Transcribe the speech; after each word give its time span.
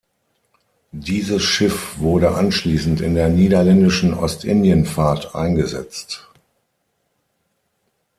Dieses 0.93 1.43
Schiff 1.43 1.99
wurde 1.99 2.33
anschließend 2.33 3.01
in 3.01 3.13
der 3.13 3.29
Niederländischen 3.29 4.15
Ostindien-Fahrt 4.15 5.35
eingesetzt. 5.35 6.27